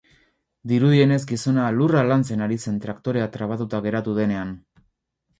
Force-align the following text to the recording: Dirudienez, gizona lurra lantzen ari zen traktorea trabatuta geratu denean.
Dirudienez, 0.69 1.17
gizona 1.31 1.65
lurra 1.75 2.01
lantzen 2.07 2.41
ari 2.45 2.57
zen 2.63 2.79
traktorea 2.85 3.27
trabatuta 3.35 3.83
geratu 3.89 4.15
denean. 4.21 4.55